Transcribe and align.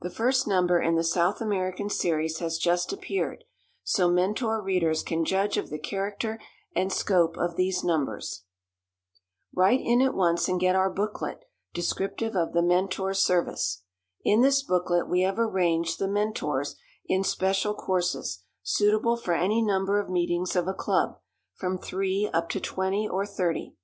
The 0.00 0.10
first 0.10 0.46
number 0.46 0.80
in 0.80 0.94
the 0.94 1.02
South 1.02 1.40
American 1.40 1.90
series 1.90 2.38
has 2.38 2.56
just 2.56 2.92
appeared, 2.92 3.42
so 3.82 4.08
Mentor 4.08 4.62
readers 4.62 5.02
can 5.02 5.24
judge 5.24 5.56
of 5.56 5.70
the 5.70 5.78
character 5.80 6.38
and 6.76 6.92
scope 6.92 7.36
of 7.36 7.56
these 7.56 7.82
numbers. 7.82 8.44
Write 9.52 9.80
in 9.80 10.00
at 10.02 10.14
once 10.14 10.46
and 10.46 10.60
get 10.60 10.76
our 10.76 10.88
booklet 10.88 11.40
descriptive 11.74 12.36
of 12.36 12.52
The 12.52 12.62
Mentor 12.62 13.12
Service. 13.12 13.82
In 14.22 14.40
this 14.40 14.62
booklet 14.62 15.08
we 15.08 15.22
have 15.22 15.36
arranged 15.40 15.98
The 15.98 16.06
Mentors 16.06 16.76
in 17.06 17.24
special 17.24 17.74
courses, 17.74 18.44
suitable 18.62 19.16
for 19.16 19.34
any 19.34 19.60
number 19.62 19.98
of 19.98 20.08
meetings 20.08 20.54
of 20.54 20.68
a 20.68 20.74
club, 20.74 21.18
from 21.56 21.76
three 21.76 22.30
up 22.32 22.48
to 22.50 22.60
twenty 22.60 23.08
or 23.08 23.26
thirty. 23.26 23.74